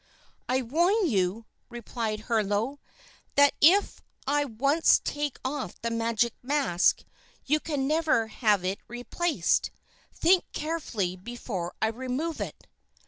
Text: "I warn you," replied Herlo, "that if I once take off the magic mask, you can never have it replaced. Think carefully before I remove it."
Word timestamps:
"I 0.49 0.63
warn 0.63 1.05
you," 1.05 1.45
replied 1.69 2.21
Herlo, 2.21 2.79
"that 3.35 3.53
if 3.61 4.01
I 4.25 4.45
once 4.45 4.99
take 5.03 5.37
off 5.45 5.79
the 5.83 5.91
magic 5.91 6.33
mask, 6.41 7.03
you 7.45 7.59
can 7.59 7.87
never 7.87 8.25
have 8.25 8.65
it 8.65 8.79
replaced. 8.87 9.69
Think 10.11 10.43
carefully 10.53 11.15
before 11.15 11.75
I 11.83 11.89
remove 11.89 12.41
it." 12.41 12.65